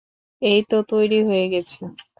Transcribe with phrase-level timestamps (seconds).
[0.41, 1.79] এইতো তৈরি হয়ে গেছি।